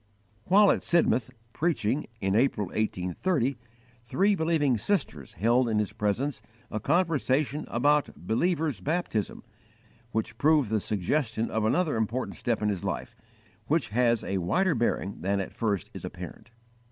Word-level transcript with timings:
While 0.45 0.71
at 0.71 0.81
Sidmouth, 0.81 1.29
preaching, 1.53 2.07
in 2.19 2.33
April, 2.33 2.65
1830, 2.69 3.55
three 4.03 4.33
believing 4.33 4.75
sisters 4.75 5.33
held 5.33 5.69
in 5.69 5.77
his 5.77 5.93
presence 5.93 6.41
a 6.71 6.79
conversation 6.79 7.65
about 7.67 8.09
'believers' 8.15 8.81
baptism,' 8.81 9.43
which 10.11 10.39
proved 10.39 10.71
the 10.71 10.79
suggestion 10.81 11.51
of 11.51 11.65
another 11.65 11.97
important 11.97 12.35
step 12.35 12.63
in 12.63 12.69
his 12.69 12.83
life, 12.83 13.15
which 13.67 13.89
has 13.89 14.23
a 14.23 14.39
wider 14.39 14.73
bearing 14.73 15.17
than 15.21 15.39
at 15.39 15.53
first 15.53 15.91
is 15.93 16.03
apparent. 16.03 16.49